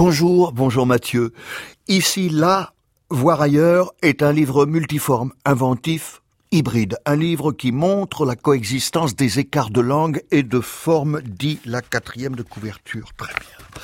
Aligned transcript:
Bonjour, 0.00 0.52
bonjour 0.52 0.86
Mathieu. 0.86 1.32
Ici, 1.88 2.28
là, 2.28 2.72
voir 3.10 3.40
ailleurs 3.40 3.92
est 4.00 4.22
un 4.22 4.30
livre 4.30 4.64
multiforme, 4.64 5.32
inventif, 5.44 6.22
hybride. 6.52 6.98
Un 7.04 7.16
livre 7.16 7.50
qui 7.50 7.72
montre 7.72 8.24
la 8.24 8.36
coexistence 8.36 9.16
des 9.16 9.40
écarts 9.40 9.70
de 9.70 9.80
langue 9.80 10.22
et 10.30 10.44
de 10.44 10.60
forme, 10.60 11.20
dit 11.22 11.58
la 11.64 11.82
quatrième 11.82 12.36
de 12.36 12.44
couverture. 12.44 13.10
Très 13.16 13.34
bien. 13.34 13.82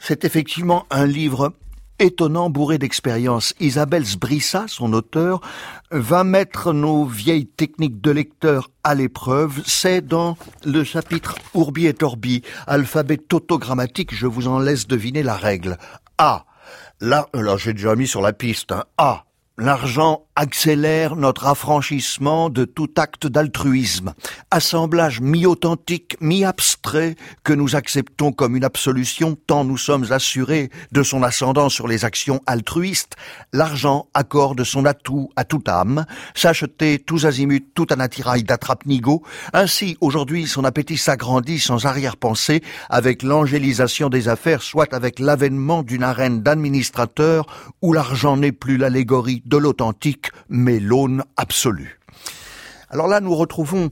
C'est 0.00 0.24
effectivement 0.24 0.86
un 0.90 1.04
livre 1.04 1.52
étonnant, 1.98 2.50
bourré 2.50 2.78
d'expérience. 2.78 3.54
Isabelle 3.60 4.06
Sbrissa, 4.06 4.64
son 4.68 4.92
auteur, 4.92 5.40
va 5.90 6.24
mettre 6.24 6.72
nos 6.72 7.04
vieilles 7.04 7.46
techniques 7.46 8.00
de 8.00 8.10
lecteur 8.10 8.70
à 8.82 8.94
l'épreuve. 8.94 9.62
C'est 9.66 10.06
dans 10.06 10.36
le 10.64 10.84
chapitre 10.84 11.36
Ourbi 11.54 11.86
et 11.86 11.94
Torbi, 11.94 12.42
alphabet 12.66 13.16
tautogrammatique, 13.16 14.14
je 14.14 14.26
vous 14.26 14.48
en 14.48 14.58
laisse 14.58 14.86
deviner 14.86 15.22
la 15.22 15.36
règle. 15.36 15.78
A. 16.18 16.44
Là, 17.00 17.28
là 17.34 17.56
j'ai 17.56 17.72
déjà 17.72 17.96
mis 17.96 18.06
sur 18.06 18.22
la 18.22 18.32
piste. 18.32 18.72
Hein. 18.72 18.84
A. 18.98 19.24
L'argent 19.56 20.23
accélère 20.36 21.14
notre 21.14 21.46
affranchissement 21.46 22.50
de 22.50 22.64
tout 22.64 22.90
acte 22.96 23.28
d'altruisme, 23.28 24.14
assemblage 24.50 25.20
mi-authentique, 25.20 26.16
mi-abstrait 26.20 27.14
que 27.44 27.52
nous 27.52 27.76
acceptons 27.76 28.32
comme 28.32 28.56
une 28.56 28.64
absolution 28.64 29.36
tant 29.46 29.64
nous 29.64 29.76
sommes 29.76 30.10
assurés 30.10 30.70
de 30.90 31.04
son 31.04 31.22
ascendant 31.22 31.68
sur 31.68 31.86
les 31.86 32.04
actions 32.04 32.40
altruistes, 32.46 33.14
l'argent 33.52 34.08
accorde 34.12 34.64
son 34.64 34.84
atout 34.86 35.30
à 35.36 35.44
toute 35.44 35.68
âme, 35.68 36.04
s'acheter 36.34 36.98
tous 36.98 37.26
azimuts 37.26 37.68
tout 37.72 37.86
un 37.90 38.00
attirail 38.00 38.42
d'attrape-nigo, 38.42 39.22
ainsi 39.52 39.96
aujourd'hui 40.00 40.48
son 40.48 40.64
appétit 40.64 40.98
s'agrandit 40.98 41.60
sans 41.60 41.86
arrière-pensée 41.86 42.60
avec 42.90 43.22
l'angélisation 43.22 44.08
des 44.08 44.28
affaires, 44.28 44.62
soit 44.62 44.94
avec 44.94 45.20
l'avènement 45.20 45.84
d'une 45.84 46.02
arène 46.02 46.42
d'administrateurs 46.42 47.46
où 47.82 47.92
l'argent 47.92 48.36
n'est 48.36 48.50
plus 48.50 48.78
l'allégorie 48.78 49.42
de 49.46 49.56
l'authentique, 49.56 50.23
mais 50.48 50.80
l'aune 50.80 51.24
absolue. 51.36 52.00
Alors 52.90 53.08
là, 53.08 53.20
nous 53.20 53.34
retrouvons 53.34 53.90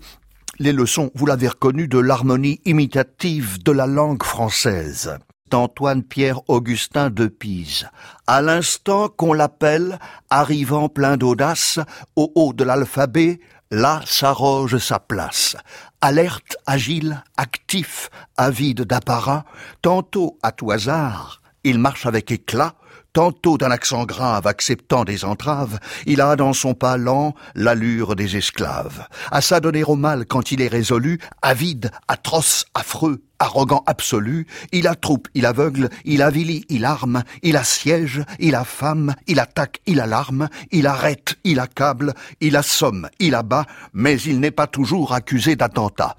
les 0.58 0.72
leçons, 0.72 1.11
vous 1.14 1.27
l'avez 1.27 1.48
reconnu, 1.48 1.88
de 1.88 1.98
l'harmonie 1.98 2.61
imitative 2.64 3.62
de 3.62 3.72
la 3.72 3.86
langue 3.86 4.22
française. 4.22 5.19
Antoine 5.53 6.03
Pierre 6.03 6.41
Augustin 6.48 7.10
de 7.10 7.27
Pise. 7.27 7.86
À 8.27 8.41
l'instant 8.41 9.08
qu'on 9.08 9.33
l'appelle, 9.33 9.98
arrivant 10.30 10.88
plein 10.88 11.16
d'audace, 11.16 11.78
au 12.16 12.33
haut 12.34 12.53
de 12.53 12.64
l'alphabet, 12.64 13.41
là 13.70 14.00
s'arroge 14.06 14.78
sa 14.78 14.98
place. 14.98 15.56
Alerte, 16.00 16.56
agile, 16.66 17.22
actif, 17.36 18.10
avide 18.36 18.83
d'apparat, 18.83 19.44
tantôt 19.83 20.38
à 20.42 20.53
tout 20.53 20.70
hasard, 20.70 21.42
il 21.65 21.79
marche 21.79 22.07
avec 22.07 22.31
éclat, 22.31 22.75
tantôt 23.13 23.59
d'un 23.59 23.71
accent 23.71 24.05
grave 24.05 24.47
acceptant 24.47 25.05
des 25.05 25.25
entraves, 25.25 25.79
il 26.07 26.21
a 26.21 26.37
dans 26.37 26.53
son 26.53 26.75
pas 26.75 26.97
lent 26.97 27.35
l'allure 27.55 28.17
des 28.17 28.37
esclaves. 28.37 29.07
À 29.31 29.41
s'adonner 29.41 29.85
au 29.85 29.97
mal 29.97 30.27
quand 30.27 30.53
il 30.53 30.63
est 30.63 30.69
résolu, 30.69 31.19
avide, 31.43 31.91
atroce, 32.09 32.65
affreux, 32.75 33.23
arrogant 33.39 33.83
absolu, 33.87 34.47
il 34.71 34.87
a 34.87 34.95
troupe, 34.95 35.29
il 35.35 35.47
aveugle, 35.47 35.89
il 36.05 36.23
avilit, 36.23 36.65
il 36.69 36.85
arme, 36.85 37.23
il 37.43 37.57
assiège, 37.57 38.23
il 38.39 38.55
affame, 38.55 39.15
il 39.27 39.41
attaque, 39.41 39.81
il 39.87 40.01
alarme, 40.01 40.49
il 40.71 40.87
arrête, 40.87 41.35
il 41.45 41.59
accable, 41.61 42.15
il 42.41 42.57
assomme, 42.57 43.09
il 43.19 43.35
abat, 43.35 43.67
mais 43.93 44.21
il 44.21 44.41
n'est 44.41 44.53
pas 44.53 44.69
toujours 44.69 45.13
accusé 45.13 45.57
d'attentat. 45.57 46.17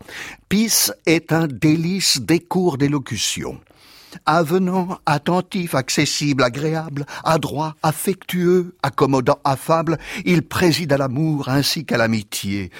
Pis 0.50 0.92
est 1.06 1.32
un 1.32 1.48
délice 1.48 2.22
des 2.22 2.40
cours 2.40 2.78
d'élocution 2.78 3.60
avenant, 4.26 5.00
attentif, 5.06 5.76
accessible, 5.76 6.44
agréable, 6.44 7.06
adroit, 7.24 7.76
affectueux, 7.84 8.76
accommodant, 8.84 9.40
affable, 9.44 9.98
il 10.26 10.42
préside 10.44 10.94
à 10.94 10.98
l'amour 10.98 11.50
ainsi 11.50 11.86
qu'à 11.86 11.98
l'amitié. 11.98 12.72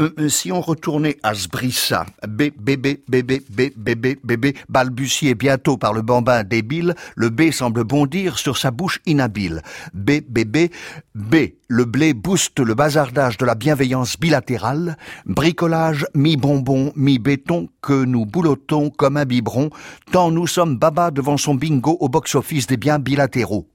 Euh, 0.00 0.14
euh, 0.18 0.28
si 0.30 0.50
on 0.50 0.62
retournait 0.62 1.18
à 1.22 1.34
Sbrissa, 1.34 2.06
bébé, 2.26 2.96
bébé, 3.06 3.42
B, 3.46 3.68
bébé, 3.76 4.18
bébé, 4.24 4.54
balbutié 4.70 5.34
bientôt 5.34 5.76
par 5.76 5.92
le 5.92 6.00
bambin 6.00 6.42
débile, 6.42 6.94
le 7.16 7.28
B 7.28 7.50
semble 7.50 7.84
bondir 7.84 8.38
sur 8.38 8.56
sa 8.56 8.70
bouche 8.70 9.00
inhabile. 9.04 9.60
B, 9.92 10.20
bébé, 10.26 10.70
B, 11.14 11.34
le 11.68 11.84
blé 11.84 12.14
booste 12.14 12.60
le 12.60 12.74
bazardage 12.74 13.36
de 13.36 13.44
la 13.44 13.54
bienveillance 13.54 14.18
bilatérale, 14.18 14.96
bricolage 15.26 16.06
mi-bonbon, 16.14 16.92
mi-béton 16.96 17.68
que 17.82 18.04
nous 18.04 18.24
boulotons 18.24 18.88
comme 18.88 19.18
un 19.18 19.26
biberon, 19.26 19.68
tant 20.12 20.30
nous 20.30 20.46
sommes 20.46 20.78
baba 20.78 21.10
devant 21.10 21.36
son 21.36 21.54
bingo 21.54 21.98
au 22.00 22.08
box-office 22.08 22.66
des 22.66 22.78
biens 22.78 22.98
bilatéraux. 22.98 23.69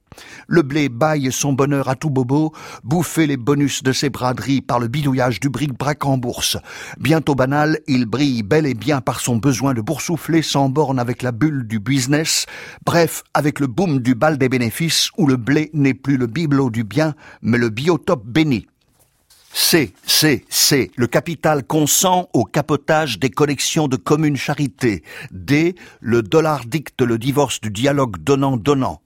Le 0.48 0.62
blé 0.62 0.88
baille 0.88 1.30
son 1.32 1.52
bonheur 1.52 1.88
à 1.88 1.96
tout 1.96 2.10
bobo, 2.10 2.52
bouffer 2.84 3.26
les 3.26 3.36
bonus 3.36 3.82
de 3.82 3.92
ses 3.92 4.10
braderies 4.10 4.60
par 4.60 4.78
le 4.78 4.88
bidouillage 4.88 5.40
du 5.40 5.48
bric-brac 5.48 6.04
en 6.04 6.18
bourse. 6.18 6.56
Bientôt 6.98 7.34
banal, 7.34 7.80
il 7.86 8.06
brille 8.06 8.42
bel 8.42 8.66
et 8.66 8.74
bien 8.74 9.00
par 9.00 9.20
son 9.20 9.36
besoin 9.36 9.74
de 9.74 9.80
boursoufler 9.80 10.42
sans 10.42 10.68
borne 10.68 10.98
avec 10.98 11.22
la 11.22 11.32
bulle 11.32 11.66
du 11.66 11.80
business, 11.80 12.46
bref, 12.84 13.22
avec 13.34 13.60
le 13.60 13.66
boom 13.66 14.00
du 14.00 14.14
bal 14.14 14.38
des 14.38 14.48
bénéfices 14.48 15.10
où 15.16 15.26
le 15.26 15.36
blé 15.36 15.70
n'est 15.72 15.94
plus 15.94 16.16
le 16.16 16.26
bibelot 16.26 16.70
du 16.70 16.84
bien, 16.84 17.14
mais 17.42 17.58
le 17.58 17.70
biotope 17.70 18.26
béni. 18.26 18.66
C'est, 19.58 19.94
c'est, 20.06 20.44
c'est 20.50 20.90
le 20.96 21.06
capital 21.06 21.64
consent 21.64 22.28
au 22.34 22.44
capotage 22.44 23.18
des 23.18 23.30
collections 23.30 23.88
de 23.88 23.96
communes 23.96 24.36
charité. 24.36 25.02
D, 25.30 25.74
le 26.00 26.22
dollar 26.22 26.66
dicte 26.66 27.00
le 27.00 27.16
divorce 27.16 27.62
du 27.62 27.70
dialogue 27.70 28.18
donnant-donnant. 28.18 29.00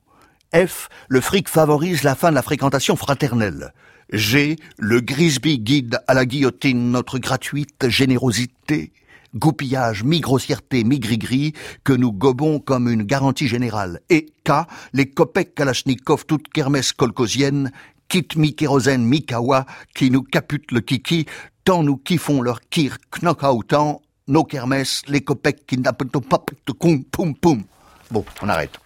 F. 0.54 0.88
Le 1.08 1.20
fric 1.20 1.48
favorise 1.48 2.02
la 2.02 2.16
fin 2.16 2.30
de 2.30 2.34
la 2.34 2.42
fréquentation 2.42 2.96
fraternelle. 2.96 3.72
G. 4.12 4.56
Le 4.78 5.00
Grisby 5.00 5.60
guide 5.60 6.00
à 6.08 6.14
la 6.14 6.26
guillotine 6.26 6.90
notre 6.90 7.18
gratuite 7.18 7.88
générosité. 7.88 8.92
Goupillage, 9.36 10.02
mi-grossièreté, 10.02 10.82
mi-gris-gris, 10.82 11.52
que 11.84 11.92
nous 11.92 12.10
gobons 12.10 12.58
comme 12.58 12.88
une 12.88 13.04
garantie 13.04 13.46
générale. 13.46 14.00
Et 14.10 14.26
K. 14.44 14.66
Les 14.92 15.08
copecs 15.08 15.54
kalachnikov 15.54 16.26
toute 16.26 16.48
kermesse 16.48 16.92
kolkosienne, 16.92 17.70
kit 18.08 18.26
mi-kérosène, 18.34 19.04
mi-kawa, 19.04 19.66
qui 19.94 20.10
nous 20.10 20.24
caputent 20.24 20.72
le 20.72 20.80
kiki, 20.80 21.26
tant 21.62 21.84
nous 21.84 21.96
kiffons 21.96 22.42
leur 22.42 22.60
kir 22.60 22.98
knock-outant, 23.22 24.02
nos 24.26 24.42
kermesses, 24.42 25.02
les 25.06 25.20
copecs 25.20 25.64
qui 25.64 25.78
n'appellent 25.78 26.08
pas 26.08 26.44
poum 26.80 27.04
poum 27.04 27.36
poum. 27.36 27.62
Bon, 28.10 28.24
on 28.42 28.48
arrête. 28.48 28.80